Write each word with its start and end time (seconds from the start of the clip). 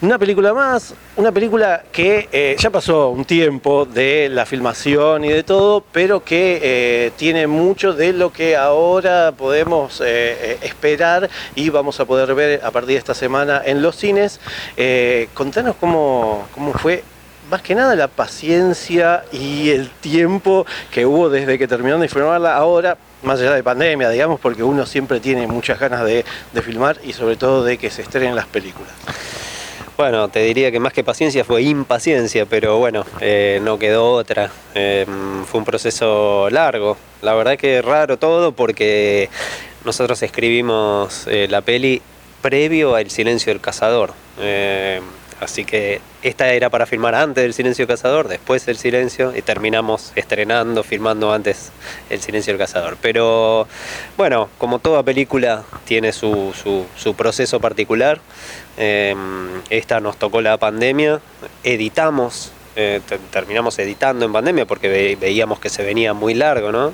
una 0.00 0.18
película 0.18 0.54
más, 0.54 0.94
una 1.16 1.32
película 1.32 1.82
que 1.90 2.28
eh, 2.30 2.56
ya 2.58 2.70
pasó 2.70 3.08
un 3.08 3.24
tiempo 3.24 3.84
de 3.84 4.28
la 4.28 4.46
filmación 4.46 5.24
y 5.24 5.28
de 5.30 5.42
todo, 5.42 5.82
pero 5.92 6.22
que 6.22 6.60
eh, 6.62 7.12
tiene 7.16 7.48
mucho 7.48 7.92
de 7.92 8.12
lo 8.12 8.32
que 8.32 8.56
ahora 8.56 9.32
podemos 9.36 10.00
eh, 10.04 10.58
esperar 10.62 11.28
y 11.56 11.70
vamos 11.70 11.98
a 11.98 12.04
poder 12.04 12.34
ver 12.34 12.60
a 12.64 12.70
partir 12.70 12.92
de 12.92 12.98
esta 12.98 13.14
semana 13.14 13.60
en 13.64 13.82
los 13.82 13.96
cines. 13.96 14.40
contanos 15.34 15.74
cómo, 15.80 16.46
cómo 16.54 16.72
fue 16.74 17.02
más 17.50 17.62
que 17.62 17.74
nada 17.74 17.96
la 17.96 18.08
paciencia 18.08 19.24
y 19.32 19.70
el 19.70 19.90
tiempo 19.90 20.66
que 20.90 21.06
hubo 21.06 21.28
desde 21.28 21.58
que 21.58 21.66
terminaron 21.66 22.00
de 22.00 22.08
filmarla 22.08 22.54
ahora, 22.56 22.98
más 23.22 23.40
allá 23.40 23.54
de 23.54 23.62
pandemia, 23.62 24.10
digamos, 24.10 24.38
porque 24.38 24.62
uno 24.62 24.86
siempre 24.86 25.18
tiene 25.18 25.46
muchas 25.46 25.80
ganas 25.80 26.04
de, 26.04 26.24
filmar 26.62 26.98
y 27.02 27.12
sobre 27.12 27.36
todo 27.36 27.64
de 27.64 27.78
que 27.78 27.90
se 27.90 28.02
estrenen 28.02 28.34
las 28.36 28.46
películas. 28.46 28.92
Bueno, 29.98 30.28
te 30.28 30.38
diría 30.44 30.70
que 30.70 30.78
más 30.78 30.92
que 30.92 31.02
paciencia 31.02 31.44
fue 31.44 31.62
impaciencia, 31.62 32.46
pero 32.46 32.78
bueno, 32.78 33.04
eh, 33.20 33.58
no 33.64 33.80
quedó 33.80 34.12
otra. 34.12 34.48
Em, 34.72 35.44
fue 35.44 35.58
un 35.58 35.64
proceso 35.64 36.48
largo. 36.50 36.96
La 37.20 37.34
verdad 37.34 37.58
que 37.58 37.82
raro 37.82 38.16
todo 38.16 38.52
porque 38.52 39.28
nosotros 39.84 40.22
escribimos 40.22 41.26
eh, 41.26 41.48
la 41.50 41.62
peli 41.62 42.00
previo 42.40 42.94
al 42.94 43.10
silencio 43.10 43.52
del 43.52 43.60
cazador. 43.60 44.12
Em, 44.40 45.02
Así 45.40 45.64
que 45.64 46.00
esta 46.22 46.52
era 46.52 46.68
para 46.70 46.86
filmar 46.86 47.14
antes 47.14 47.44
del 47.44 47.54
Silencio 47.54 47.86
Cazador, 47.86 48.28
después 48.28 48.66
del 48.66 48.76
Silencio, 48.76 49.36
y 49.36 49.42
terminamos 49.42 50.12
estrenando, 50.16 50.82
filmando 50.82 51.32
antes 51.32 51.70
el 52.10 52.20
Silencio 52.20 52.52
del 52.52 52.58
Cazador. 52.58 52.96
Pero 53.00 53.68
bueno, 54.16 54.48
como 54.58 54.78
toda 54.80 55.02
película 55.02 55.64
tiene 55.84 56.12
su, 56.12 56.52
su, 56.96 57.14
proceso 57.14 57.60
particular, 57.60 58.20
em, 58.76 59.62
esta 59.70 60.00
nos 60.00 60.16
tocó 60.16 60.40
la 60.40 60.56
pandemia, 60.56 61.20
editamos 61.62 62.52
eh, 62.80 63.00
terminamos 63.32 63.76
editando 63.80 64.24
en 64.24 64.32
pandemia 64.32 64.64
porque 64.64 65.16
veíamos 65.20 65.58
que 65.58 65.68
se 65.68 65.82
venía 65.82 66.14
muy 66.14 66.32
largo, 66.32 66.70
¿no? 66.70 66.92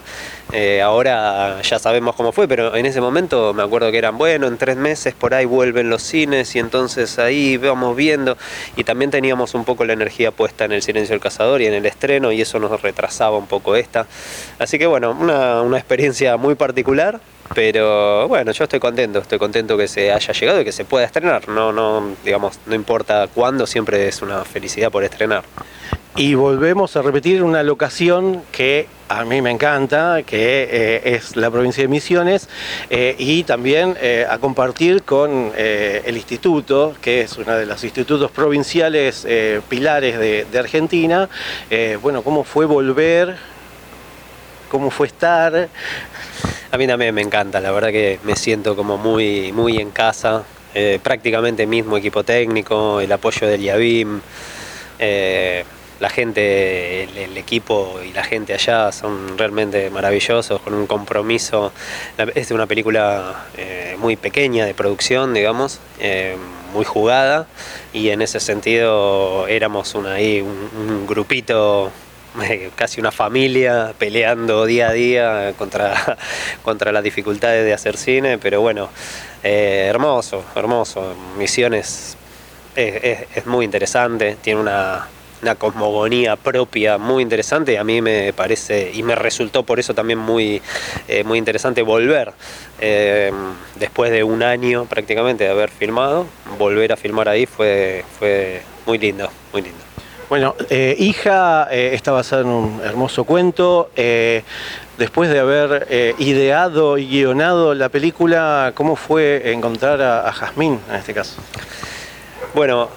Eh, 0.51 0.81
ahora 0.81 1.61
ya 1.61 1.79
sabemos 1.79 2.17
cómo 2.17 2.33
fue, 2.33 2.49
pero 2.49 2.75
en 2.75 2.87
ese 2.87 3.03
momento 3.03 3.53
me 3.53 3.63
acuerdo 3.63 3.91
que 3.91 3.99
eran, 3.99 4.17
bueno, 4.17 4.47
en 4.47 4.57
tres 4.57 4.79
meses 4.79 5.13
por 5.13 5.35
ahí 5.35 5.45
vuelven 5.45 5.91
los 5.91 6.03
cines 6.03 6.57
y 6.57 6.59
entonces 6.59 7.19
ahí 7.19 7.59
vamos 7.59 7.95
viendo 7.97 8.39
y 8.77 8.85
también 8.85 9.11
teníamos 9.11 9.53
un 9.53 9.67
poco 9.67 9.85
la 9.85 9.93
energía 9.93 10.31
puesta 10.31 10.65
en 10.65 10.73
el 10.73 10.81
Silencio 10.81 11.13
del 11.13 11.21
Cazador 11.21 11.61
y 11.61 11.67
en 11.67 11.75
el 11.75 11.85
estreno 11.85 12.33
y 12.33 12.41
eso 12.41 12.59
nos 12.59 12.81
retrasaba 12.81 13.37
un 13.37 13.47
poco 13.47 13.77
esta. 13.77 14.07
Así 14.59 14.79
que 14.79 14.87
bueno, 14.87 15.11
una, 15.11 15.61
una 15.61 15.77
experiencia 15.77 16.39
muy 16.39 16.55
particular, 16.55 17.21
pero 17.53 18.27
bueno, 18.27 18.53
yo 18.53 18.65
estoy 18.65 18.81
contento, 18.81 19.19
estoy 19.19 19.39
contento 19.39 19.77
que 19.77 19.87
se 19.87 20.13
haya 20.13 20.33
llegado 20.33 20.61
y 20.61 20.65
que 20.65 20.73
se 20.73 20.85
pueda 20.85 21.05
estrenar. 21.05 21.49
No, 21.49 21.73
no, 21.73 22.17
digamos, 22.25 22.59
no 22.67 22.75
importa 22.75 23.29
cuándo, 23.33 23.67
siempre 23.67 24.09
es 24.09 24.23
una 24.23 24.45
felicidad 24.45 24.91
por 24.91 25.05
estrenar. 25.05 25.45
Y 26.17 26.35
volvemos 26.35 26.97
a 26.97 27.03
repetir 27.03 27.43
una 27.43 27.65
locación 27.65 28.45
que 28.53 28.87
a 29.09 29.25
mí 29.25 29.43
me 29.43 29.51
encanta, 29.51 30.23
que 30.23 30.63
eh, 30.71 31.17
es 31.17 31.35
la 31.35 31.51
provincia 31.51 31.83
de 31.83 31.89
Misiones, 31.89 32.49
eh, 32.89 33.17
y 33.19 33.43
también 33.43 33.97
eh, 34.01 34.25
a 34.29 34.39
compartir 34.39 35.03
con 35.03 35.53
el 35.57 36.17
instituto, 36.17 36.95
que 37.01 37.23
es 37.23 37.37
uno 37.37 37.57
de 37.57 37.67
los 37.67 37.83
institutos 37.83 38.31
provinciales 38.31 39.27
pilares 39.69 40.17
de, 40.17 40.59
Argentina. 40.59 41.29
bueno, 42.01 42.23
¿cómo 42.23 42.45
fue 42.45 42.65
volver? 42.65 43.37
¿Cómo 44.71 44.91
fue 44.93 45.09
estar? 45.09 45.69
A 46.71 46.79
mí 46.79 46.87
también 46.87 47.13
me 47.13 47.23
encanta, 47.23 47.61
la 47.61 47.73
verdad 47.73 47.89
que 47.89 48.21
me 48.23 48.37
siento 48.37 48.77
como 48.77 48.99
muy, 48.99 49.51
muy 49.51 49.79
en 49.79 49.91
casa, 49.91 50.45
prácticamente 51.03 51.67
mismo 51.67 51.97
equipo 51.97 52.23
técnico, 52.23 53.01
el 53.01 53.11
apoyo 53.11 53.49
del 53.49 53.63
IABIM, 53.63 54.21
la 56.01 56.09
gente, 56.09 57.05
el, 57.05 57.37
equipo 57.37 58.01
y 58.05 58.13
la 58.13 58.25
gente 58.25 58.55
allá 58.55 58.93
son 58.93 59.37
realmente 59.37 59.91
maravillosos, 59.91 60.61
con 60.61 60.75
un 60.75 60.87
compromiso. 60.87 61.73
Es 62.35 62.51
una 62.51 62.67
película 62.67 63.47
eh, 63.57 63.97
muy 63.99 64.17
pequeña 64.17 64.67
de 64.67 64.75
producción, 64.75 65.35
digamos, 65.35 65.81
muy 66.73 66.85
jugada, 66.85 67.47
y 67.93 68.11
en 68.11 68.23
ese 68.23 68.41
sentido 68.41 69.47
éramos 69.47 69.95
ahí, 69.95 70.41
un 70.41 71.07
grupito 71.07 71.93
casi 72.77 73.01
una 73.01 73.13
familia 73.13 73.95
peleando 73.99 74.67
día 74.67 74.89
a 74.89 74.93
día 74.93 75.53
contra, 75.57 76.19
contra 76.63 76.93
las 76.93 77.03
dificultades 77.03 77.65
de 77.65 77.73
hacer 77.73 77.97
cine, 77.97 78.39
pero 78.39 78.61
bueno, 78.61 78.89
eh, 79.43 79.87
hermoso, 79.89 80.45
hermoso. 80.55 81.15
Misiones 81.39 82.17
es, 82.75 83.47
muy 83.47 83.65
interesante, 83.65 84.37
tiene 84.43 84.61
una, 84.61 85.07
cosmogonía 85.55 86.37
propia 86.37 86.99
muy 86.99 87.23
interesante 87.23 87.75
y 87.75 87.77
a 87.77 87.85
mí 87.85 88.01
me 88.01 88.33
parece 88.33 88.91
y 88.95 89.03
me 89.03 89.15
resultó 89.15 89.63
por 89.63 89.79
eso 89.79 89.95
también 89.95 90.19
muy, 90.19 90.63
eh, 91.09 91.25
muy 91.25 91.39
interesante 91.39 91.83
volver 91.83 92.33
eh, 92.81 93.33
después 93.77 94.11
de 94.11 94.25
un 94.25 94.43
año 94.43 94.87
prácticamente 94.87 95.45
de 95.45 95.51
haber 95.51 95.71
filmado 95.71 96.27
volver 96.59 96.93
a 96.93 96.97
filmar 96.97 97.29
ahí 97.29 97.47
fue, 97.47 98.05
fue 98.19 98.63
muy 98.87 98.99
lindo 98.99 99.31
muy 99.53 99.63
lindo 99.63 99.85
bueno, 100.29 100.57
eh, 100.71 100.97
Hija 100.99 101.69
eh, 101.71 101.91
está 101.93 102.11
basada 102.11 102.43
en 102.43 102.49
un 102.49 102.81
hermoso 102.83 103.25
cuento. 103.25 103.91
Eh, 103.95 104.43
después 104.97 105.29
de 105.31 105.39
haber 105.39 105.87
ideado 106.19 106.99
y 106.99 107.07
guionado 107.07 107.75
la 107.75 107.89
película, 107.89 108.73
¿cómo 108.75 108.97
fue 108.97 109.53
encontrar 109.53 110.01
a, 110.01 110.33
Jazmín 110.33 110.81
en 110.89 110.97
este 110.97 111.13
caso? 111.13 111.37
Bueno, 112.55 112.89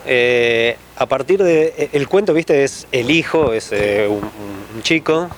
a 0.98 1.06
partir 1.06 1.44
de. 1.44 1.90
El 1.94 2.08
cuento, 2.08 2.34
viste, 2.34 2.64
es 2.64 2.88
el 2.92 3.12
hijo, 3.12 3.54
es 3.54 3.72
un, 3.72 4.82
chico. 4.82 5.30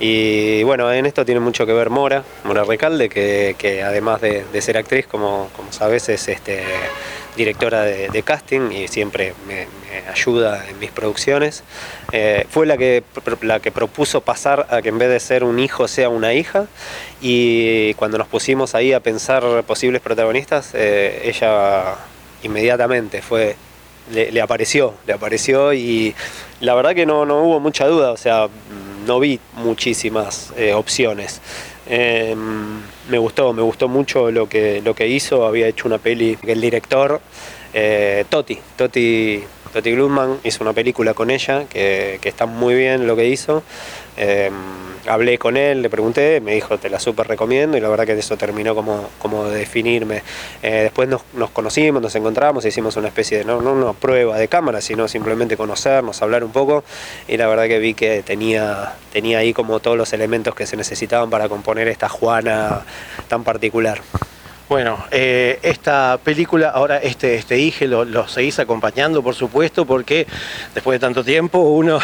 Y 0.00 0.62
bueno, 0.64 0.92
en 0.92 1.06
esto 1.06 1.24
tiene 1.24 1.40
mucho 1.40 1.64
que 1.64 1.72
ver 1.72 1.88
Mora, 1.88 2.24
Mora 2.44 2.64
Recalde, 2.64 3.08
que, 3.08 3.82
además 3.84 4.20
de, 4.20 4.44
ser 4.60 4.76
actriz, 4.76 5.06
como, 5.06 5.48
como 5.56 5.72
sabes, 5.72 6.08
es 6.08 6.28
este 6.28 6.62
directora 7.36 7.82
de, 7.82 8.22
casting 8.22 8.72
y 8.72 8.88
siempre 8.88 9.34
me, 9.46 9.66
ayuda 10.10 10.66
en 10.68 10.78
mis 10.78 10.90
producciones. 10.90 11.62
Eh, 12.12 12.46
fue 12.50 12.66
la 12.66 12.76
que, 12.76 13.02
la 13.42 13.60
que 13.60 13.72
propuso 13.72 14.20
pasar 14.20 14.66
a 14.70 14.82
que 14.82 14.90
en 14.90 14.98
vez 14.98 15.08
de 15.08 15.20
ser 15.20 15.44
un 15.44 15.58
hijo 15.58 15.88
sea 15.88 16.08
una 16.08 16.34
hija 16.34 16.66
y 17.20 17.94
cuando 17.94 18.18
nos 18.18 18.28
pusimos 18.28 18.74
ahí 18.74 18.92
a 18.92 19.00
pensar 19.00 19.62
posibles 19.64 20.02
protagonistas, 20.02 20.70
eh, 20.74 21.22
ella 21.24 21.94
inmediatamente 22.42 23.22
fue 23.22 23.56
le, 24.10 24.40
apareció, 24.40 24.94
le 25.06 25.12
apareció 25.12 25.72
y 25.72 26.14
la 26.60 26.74
verdad 26.74 26.94
que 26.94 27.06
no, 27.06 27.24
no 27.24 27.42
hubo 27.42 27.60
mucha 27.60 27.86
duda, 27.86 28.12
o 28.12 28.16
sea, 28.16 28.48
no 29.06 29.20
vi 29.20 29.40
muchísimas 29.54 30.52
eh, 30.56 30.74
opciones. 30.74 31.40
Em, 31.86 32.80
me 33.08 33.18
gustó, 33.18 33.52
me 33.52 33.62
gustó 33.62 33.88
mucho 33.88 34.30
lo 34.30 34.48
que, 34.48 34.80
lo 34.82 34.94
que 34.94 35.08
hizo. 35.08 35.44
Había 35.44 35.66
hecho 35.66 35.88
una 35.88 35.98
peli 35.98 36.36
que 36.36 36.52
el 36.52 36.60
director, 36.60 37.20
eh, 37.74 38.24
Toti, 38.28 38.58
Toti, 38.76 39.42
Toti 39.72 39.90
Glutman, 39.92 40.38
hizo 40.44 40.62
una 40.62 40.72
película 40.72 41.14
con 41.14 41.30
ella 41.30 41.64
que, 41.68 42.18
que 42.20 42.28
está 42.28 42.46
muy 42.46 42.74
bien 42.74 43.06
lo 43.06 43.16
que 43.16 43.28
hizo. 43.28 43.62
Em, 44.16 44.52
hablé 45.06 45.38
con 45.38 45.56
él, 45.56 45.82
le 45.82 45.90
pregunté, 45.90 46.40
me 46.40 46.54
dijo, 46.54 46.78
te 46.78 46.90
la 46.90 47.00
súper 47.00 47.26
recomiendo 47.26 47.76
y 47.76 47.80
la 47.80 47.88
verdad 47.88 48.06
que 48.06 48.12
eso 48.12 48.36
terminó 48.36 48.74
como, 48.74 49.08
como 49.18 49.48
de 49.48 49.60
definirme. 49.60 50.22
Eh, 50.62 50.82
después 50.82 51.08
nos, 51.08 51.22
conocimos, 51.50 52.02
nos 52.02 52.14
encontramos, 52.14 52.64
hicimos 52.64 52.96
una 52.96 53.08
especie 53.08 53.38
de, 53.38 53.44
no, 53.44 53.60
no 53.60 53.72
una 53.72 53.92
prueba 53.94 54.36
de 54.36 54.48
cámara, 54.48 54.80
sino 54.80 55.08
simplemente 55.08 55.56
conocernos, 55.56 56.20
hablar 56.22 56.44
un 56.44 56.52
poco 56.52 56.84
y 57.26 57.36
la 57.36 57.46
verdad 57.48 57.66
que 57.66 57.78
vi 57.78 57.94
que 57.94 58.22
tenía, 58.22 58.94
tenía 59.12 59.38
ahí 59.38 59.52
como 59.52 59.80
todos 59.80 59.96
los 59.96 60.12
elementos 60.12 60.54
que 60.54 60.66
se 60.66 60.76
necesitaban 60.76 61.30
para 61.30 61.48
componer 61.48 61.88
esta 61.88 62.08
Juana 62.08 62.82
tan 63.28 63.44
particular. 63.44 64.02
Bueno, 64.72 65.04
eh, 65.10 65.58
esta 65.62 66.18
película, 66.24 66.70
ahora 66.70 66.96
este, 66.96 67.34
este 67.34 67.58
Ige 67.58 67.86
lo, 67.86 68.26
seguís 68.26 68.58
acompañando, 68.58 69.22
por 69.22 69.34
supuesto, 69.34 69.84
porque 69.84 70.26
después 70.74 70.98
de 70.98 71.06
tanto 71.06 71.22
tiempo 71.22 71.58
uno 71.58 71.98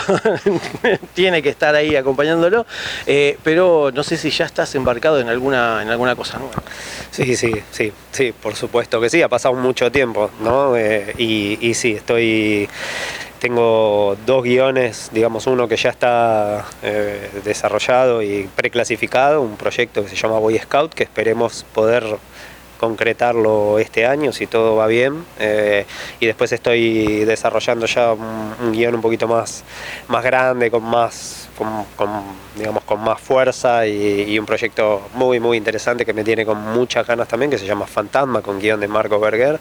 tiene 1.14 1.42
que 1.42 1.48
estar 1.48 1.74
ahí 1.74 1.96
acompañándolo, 1.96 2.66
eh, 3.06 3.38
pero 3.42 3.90
no 3.94 4.02
sé 4.02 4.18
si 4.18 4.28
ya 4.28 4.44
estás 4.44 4.74
embarcado 4.74 5.18
en 5.18 5.30
alguna, 5.30 5.80
en 5.80 5.88
alguna 5.88 6.14
cosa 6.14 6.36
nueva. 6.36 6.62
Sí, 7.10 7.36
sí, 7.36 7.54
sí, 7.70 7.90
sí, 8.12 8.32
por 8.32 8.54
supuesto 8.54 9.00
que 9.00 9.08
sí, 9.08 9.22
ha 9.22 9.30
pasado 9.30 9.54
mucho 9.54 9.90
tiempo, 9.90 10.30
¿no? 10.42 10.76
Eh, 10.76 11.14
y, 11.16 11.72
sí, 11.72 11.92
estoy 11.92 12.68
tengo 13.38 14.14
dos 14.26 14.42
guiones, 14.44 15.08
digamos 15.10 15.46
uno 15.46 15.68
que 15.68 15.76
ya 15.76 15.88
está 15.88 16.66
desarrollado 17.44 18.20
y 18.20 18.46
preclasificado, 18.54 19.40
un 19.40 19.56
proyecto 19.56 20.02
que 20.02 20.10
se 20.10 20.16
llama 20.16 20.38
Boy 20.38 20.58
Scout, 20.58 20.92
que 20.92 21.04
esperemos 21.04 21.64
poder 21.72 22.18
concretarlo 22.78 23.78
este 23.78 24.06
año 24.06 24.32
si 24.32 24.46
todo 24.46 24.76
va 24.76 24.86
bien 24.86 25.24
eh, 25.38 25.84
y 26.20 26.26
después 26.26 26.52
estoy 26.52 27.24
desarrollando 27.24 27.86
ya 27.86 28.12
un, 28.12 28.54
un, 28.60 28.72
guion 28.72 28.94
un 28.94 29.00
poquito 29.02 29.28
más, 29.28 29.64
más 30.08 30.24
grande 30.24 30.70
con 30.70 30.82
más 30.82 31.47
con, 31.58 31.84
con, 31.96 32.08
digamos, 32.56 32.84
con 32.84 33.00
más 33.00 33.20
fuerza 33.20 33.84
y, 33.84 34.22
y, 34.28 34.38
un 34.38 34.46
proyecto 34.46 35.08
muy 35.14 35.40
muy 35.40 35.56
interesante 35.56 36.06
que 36.06 36.12
me 36.12 36.22
tiene 36.22 36.46
con 36.46 36.56
muchas 36.58 37.04
ganas 37.04 37.26
también 37.26 37.50
que 37.50 37.58
se 37.58 37.66
llama 37.66 37.86
Fantasma 37.86 38.42
con 38.42 38.60
guion 38.60 38.78
de 38.78 38.86
Marco 38.86 39.18
Berger 39.18 39.58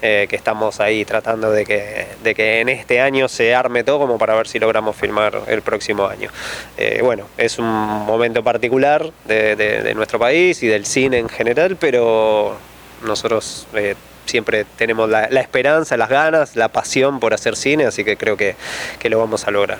eh, 0.00 0.26
que 0.30 0.36
estamos 0.36 0.80
ahí 0.80 1.04
tratando 1.04 1.50
de 1.50 1.66
que, 1.66 2.06
de 2.24 2.34
que 2.34 2.60
en 2.60 2.70
este 2.70 3.02
año 3.02 3.28
se 3.28 3.54
arme 3.54 3.84
todo 3.84 3.98
como 3.98 4.16
para 4.16 4.34
ver 4.34 4.48
si 4.48 4.58
logramos 4.58 4.96
filmar 4.96 5.42
el 5.46 5.60
próximo 5.60 6.06
año 6.06 6.30
eh, 6.78 7.00
bueno 7.02 7.26
es 7.36 7.58
un 7.58 7.66
momento 7.66 8.42
particular 8.42 9.12
de, 9.26 9.56
de, 9.56 9.82
de 9.82 9.94
nuestro 9.94 10.18
país 10.18 10.62
y 10.62 10.68
del 10.68 10.86
cine 10.86 11.18
en 11.18 11.28
general 11.28 11.76
pero 11.76 12.56
nosotros 13.04 13.66
eh, 13.74 13.94
siempre 14.24 14.64
tenemos 14.76 15.08
la, 15.08 15.28
la, 15.30 15.40
esperanza, 15.40 15.96
las 15.98 16.08
ganas, 16.08 16.56
la 16.56 16.68
pasión 16.68 17.20
por 17.20 17.32
hacer 17.32 17.54
cine, 17.54 17.84
así 17.84 18.04
que 18.04 18.16
creo 18.16 18.36
que, 18.36 18.56
que 18.98 19.08
lo 19.08 19.18
vamos 19.18 19.46
a 19.46 19.50
lograr. 19.50 19.78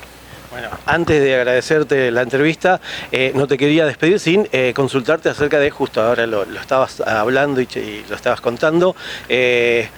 Bueno, 0.51 0.69
antes 0.87 1.23
de 1.23 1.35
agradecerte 1.35 2.11
la 2.11 2.23
entrevista, 2.23 2.81
eh, 3.11 3.33
no 3.35 3.47
te 3.47 3.59
quería 3.59 3.85
despedir 3.85 4.21
sin 4.21 4.49
eh, 4.53 4.73
consultarte 4.75 5.29
acerca 5.29 5.59
de, 5.59 5.71
justo 5.71 6.01
ahora 6.01 6.27
lo, 6.27 6.45
estabas 6.45 7.01
hablando 7.01 7.61
y, 7.61 7.69
y, 7.75 8.05
lo 8.09 8.15
estabas 8.15 8.41
contando, 8.41 8.95
eh, 9.29 9.89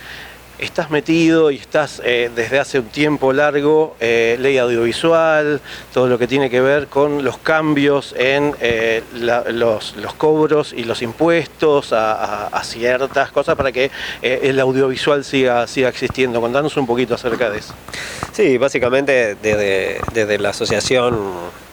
estás 0.58 0.90
metido 0.90 1.50
y 1.50 1.56
estás 1.56 2.02
eh, 2.05 2.31
desde 2.34 2.58
hace 2.58 2.81
un 2.81 2.87
tiempo 2.87 3.32
largo, 3.32 3.96
eh, 4.00 4.37
ley 4.40 4.58
audiovisual, 4.58 5.60
todo 5.93 6.08
lo 6.08 6.19
que 6.19 6.26
tiene 6.26 6.50
que 6.50 6.60
ver 6.60 6.88
con 6.88 7.25
los 7.25 7.38
cambios 7.38 8.14
en 8.19 8.55
eh, 8.60 9.02
los, 9.14 9.94
cobros 10.16 10.72
y 10.72 10.84
los 10.84 11.02
impuestos 11.02 11.93
a 11.93 12.60
ciertas 12.64 13.31
cosas 13.31 13.56
para 13.56 13.72
que 13.72 13.90
eh, 14.22 14.40
el 14.44 14.60
audiovisual 14.60 15.25
siga, 15.25 15.66
siga 15.66 15.88
existiendo. 15.88 16.40
Contanos 16.40 16.76
un 16.76 16.87
poquito 16.87 17.14
acerca 17.14 17.50
de 17.50 17.58
eso. 17.58 17.75
Sí, 18.32 18.58
básicamente 18.58 19.37
desde, 19.43 20.00
desde 20.12 20.38
la 20.38 20.50
asociación 20.50 21.19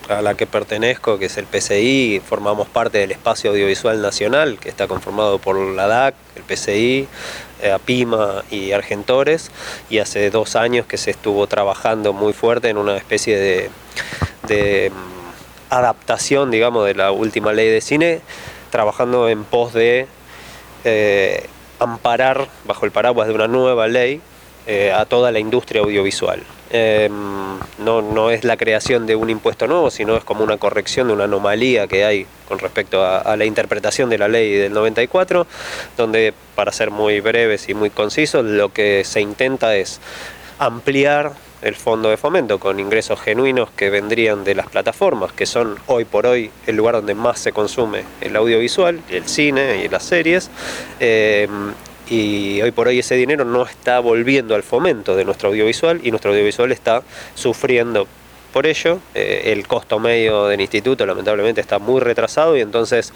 a 0.10 0.22
la 0.22 0.36
que 0.36 0.46
pertenezco, 0.46 1.18
que 1.18 1.26
es 1.26 1.38
el 1.38 1.46
PCI, 1.46 2.22
formamos 2.26 2.68
parte 2.68 3.00
del 3.00 3.12
Espacio 3.12 3.52
Audiovisual 3.52 4.02
Nacional, 4.02 4.58
que 4.60 4.70
está 4.70 4.88
conformado 4.88 5.40
por 5.40 5.58
la 5.58 5.88
DAC, 5.88 6.16
el 6.36 6.44
PCI, 6.44 7.08
eh, 7.62 7.72
APIMA 7.72 8.44
y 8.52 8.72
Argentores, 8.72 9.52
y 9.90 10.00
hace 10.00 10.30
dos 10.30 10.56
años 10.56 10.86
que 10.86 10.98
se 10.98 11.12
estuvo 11.12 11.48
trabajando 11.48 12.14
muy 12.14 12.34
fuerte 12.34 12.70
en 12.70 12.78
una 12.78 12.98
especie 12.98 13.70
de, 14.48 14.92
mm, 14.92 15.74
adaptación, 15.74 16.52
digamos, 16.52 16.86
de 16.86 16.94
la 16.94 17.12
última 17.12 17.52
ley 17.52 17.70
de 17.70 17.82
cine, 17.82 18.22
trabajando 18.70 19.30
en 19.30 19.44
pos 19.44 19.74
de 19.74 20.08
eh, 20.84 21.48
amparar 21.80 22.48
bajo 22.66 22.86
el 22.86 22.92
paraguas 22.92 23.28
de 23.28 23.34
una 23.34 23.48
nueva 23.48 23.88
ley 23.88 24.22
eh, 24.68 24.92
a 24.92 25.06
toda 25.06 25.32
la 25.32 25.40
industria 25.40 25.82
audiovisual. 25.82 26.42
Eh, 26.72 27.10
no, 27.78 28.02
no, 28.02 28.32
es 28.32 28.44
la 28.44 28.58
creación 28.58 29.06
de 29.06 29.16
un 29.16 29.30
impuesto 29.30 29.68
nuevo, 29.68 29.92
sino 29.92 30.18
es 30.18 30.24
como 30.24 30.44
una 30.44 30.58
corrección 30.58 31.08
de 31.08 31.14
una 31.14 31.26
anomalía 31.26 31.88
que 31.88 32.04
hay 32.04 32.26
con 32.48 32.60
respecto 32.60 33.06
a, 33.06 33.36
la 33.38 33.46
interpretación 33.46 34.10
de 34.10 34.18
la 34.18 34.28
ley 34.28 34.52
del 34.54 34.74
94, 34.74 35.46
donde, 35.96 36.34
para 36.56 36.72
ser 36.72 36.92
muy 36.92 37.20
breves 37.20 37.70
y 37.70 37.74
muy 37.74 37.92
concisos, 37.92 38.44
lo 38.44 38.74
que 38.74 39.04
se 39.04 39.22
intenta 39.22 39.76
es 39.76 40.00
ampliar 40.58 41.34
el 41.62 41.76
fondo 41.76 42.10
de 42.10 42.18
fomento 42.18 42.60
con 42.60 42.80
ingresos 42.80 43.20
genuinos 43.22 43.70
que 43.72 43.90
vendrían 43.90 44.44
de 44.44 44.56
las 44.56 44.68
plataformas, 44.68 45.32
que 45.32 45.46
son 45.46 45.76
hoy 45.88 46.06
por 46.06 46.26
hoy 46.26 46.52
el 46.68 46.76
lugar 46.76 46.96
donde 46.96 47.16
más 47.16 47.40
se 47.40 47.52
consume 47.52 48.04
el 48.22 48.36
audiovisual, 48.36 49.02
el 49.10 49.28
cine 49.28 49.84
y 49.84 49.90
las 49.90 50.04
series. 50.04 50.50
Eh, 51.00 51.48
y 52.10 52.62
hoy 52.62 52.72
por 52.72 52.88
hoy 52.88 53.00
ese 53.00 53.16
dinero 53.16 53.46
no 53.46 53.64
está 53.64 54.00
volviendo 54.00 54.56
al 54.56 54.64
fomento 54.64 55.16
de 55.16 55.26
nuestro 55.26 55.50
audiovisual 55.50 56.02
y 56.04 56.12
nuestro 56.12 56.32
audiovisual 56.32 56.72
está 56.72 57.04
sufriendo 57.34 58.08
por 58.56 58.68
ello. 58.68 59.00
Eh, 59.14 59.52
el 59.52 59.68
costo 59.68 60.00
medio 60.00 60.48
del 60.48 60.62
instituto 60.62 61.06
lamentablemente 61.06 61.60
está 61.60 61.78
muy 61.78 62.00
retrasado 62.00 62.56
y 62.56 62.62
entonces 62.62 63.12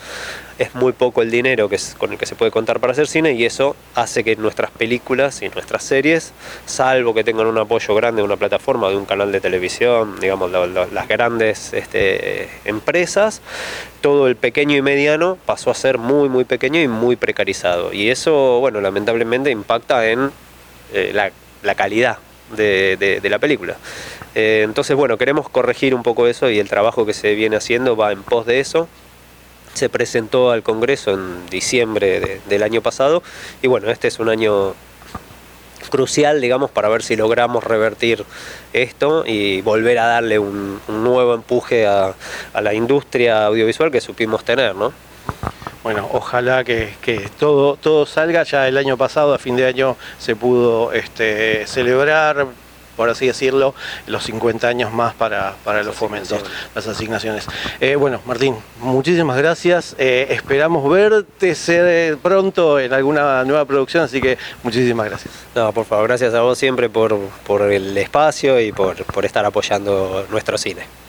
es 0.57 0.75
muy 0.75 0.91
poco 0.91 1.21
el 1.21 1.31
dinero 1.31 1.69
que 1.69 1.79
con 1.97 2.11
el 2.11 2.17
que 2.17 2.25
se 2.25 2.35
puede 2.35 2.51
contar 2.51 2.81
para 2.81 2.91
hacer 2.91 3.07
cine 3.07 3.31
y 3.31 3.45
eso 3.45 3.73
hace 3.95 4.25
que 4.25 4.35
nuestras 4.35 4.69
películas 4.69 5.41
y 5.41 5.47
nuestras 5.47 5.83
series, 5.83 6.33
salvo 6.65 7.13
que 7.13 7.23
tengan 7.23 7.47
un 7.47 7.57
apoyo 7.57 7.95
grande 7.95 8.21
de 8.21 8.25
una 8.25 8.35
plataforma, 8.35 8.89
de 8.89 8.97
un 8.97 9.05
canal 9.05 9.31
de 9.31 9.39
televisión, 9.39 10.19
digamos, 10.19 10.51
las 10.51 11.07
grandes 11.07 11.71
este, 11.71 12.49
empresas, 12.65 13.41
todo 14.01 14.27
el 14.27 14.35
pequeño 14.35 14.75
y 14.75 14.81
mediano 14.81 15.37
pasó 15.45 15.71
a 15.71 15.73
ser 15.73 15.99
muy, 15.99 16.27
muy 16.27 16.43
pequeño 16.43 16.81
y 16.81 16.89
muy 16.89 17.15
precarizado. 17.15 17.93
Y 17.93 18.09
eso, 18.09 18.59
bueno, 18.59 18.81
lamentablemente 18.81 19.51
impacta 19.51 20.05
en 20.09 20.31
eh, 20.91 21.13
la, 21.13 21.75
calidad 21.75 22.17
de, 22.57 23.21
la 23.23 23.39
película. 23.39 23.77
Eh, 24.35 24.61
entonces, 24.63 24.95
bueno, 24.95 25.17
queremos 25.17 25.49
corregir 25.49 25.95
un 25.95 26.03
poco 26.03 26.27
eso 26.27 26.49
y 26.49 26.59
el 26.59 26.69
trabajo 26.69 27.05
que 27.05 27.13
se 27.13 27.35
viene 27.35 27.55
haciendo 27.55 27.95
va 27.95 28.11
en 28.11 28.23
pos 28.23 28.45
de 28.45 28.59
eso. 28.59 28.87
Se 29.73 29.89
presentó 29.89 30.51
al 30.51 30.63
Congreso 30.63 31.11
en 31.11 31.47
diciembre 31.49 32.19
de, 32.19 32.41
del 32.47 32.63
año 32.63 32.81
pasado 32.81 33.23
y 33.61 33.67
bueno, 33.67 33.89
este 33.89 34.07
es 34.07 34.19
un 34.19 34.29
año 34.29 34.73
crucial, 35.89 36.39
digamos, 36.41 36.71
para 36.71 36.89
ver 36.89 37.03
si 37.03 37.15
logramos 37.15 37.63
revertir 37.63 38.23
esto 38.73 39.23
y 39.25 39.61
volver 39.61 39.99
a 39.99 40.05
darle 40.05 40.39
un, 40.39 40.79
nuevo 40.87 41.33
empuje 41.33 41.87
a, 41.87 42.13
la 42.61 42.73
industria 42.73 43.45
audiovisual 43.45 43.91
que 43.91 44.01
supimos 44.01 44.43
tener, 44.43 44.75
¿no? 44.75 44.93
Bueno, 45.83 46.07
ojalá 46.11 46.63
que, 46.63 46.93
que, 47.01 47.29
todo, 47.39 47.77
todo 47.77 48.05
salga. 48.05 48.43
Ya 48.43 48.67
el 48.67 48.77
año 48.77 48.97
pasado, 48.97 49.33
a 49.33 49.39
fin 49.39 49.55
de 49.55 49.65
año, 49.65 49.95
se 50.17 50.35
pudo 50.35 50.91
este, 50.91 51.65
celebrar 51.67 52.47
por 52.99 53.09
así 53.09 53.27
decirlo, 53.27 53.73
los 54.07 54.25
50 54.25 54.67
años 54.67 54.91
más 54.91 55.13
para, 55.13 55.55
para 55.63 55.83
los 55.83 55.95
fomentos, 55.95 56.43
las 56.75 56.85
asignaciones. 56.85 57.47
Eh, 57.79 57.95
bueno, 57.95 58.19
Martín, 58.25 58.57
muchísimas 58.81 59.37
gracias. 59.37 59.95
Eh, 59.97 60.27
esperamos 60.31 60.89
verte 60.91 61.55
ser 61.55 62.17
pronto 62.17 62.77
en 62.77 62.91
alguna 62.91 63.45
nueva 63.45 63.63
producción, 63.63 64.03
así 64.03 64.19
que 64.19 64.37
muchísimas 64.63 65.05
gracias. 65.05 65.33
No, 65.55 65.71
por 65.71 65.85
favor, 65.85 66.09
gracias 66.09 66.33
a 66.33 66.41
vos 66.41 66.57
siempre 66.57 66.89
por, 66.89 67.17
por 67.47 67.61
el 67.71 67.97
espacio 67.97 68.59
y 68.59 68.73
por, 68.73 69.01
por 69.05 69.23
estar 69.23 69.45
apoyando 69.45 70.27
nuestro 70.29 70.57
cine. 70.57 71.08